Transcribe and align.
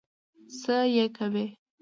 څه 0.59 0.73
يې 0.95 1.05
کوې؟ 1.17 1.45